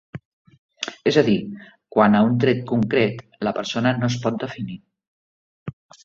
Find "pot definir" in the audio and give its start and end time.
4.25-4.79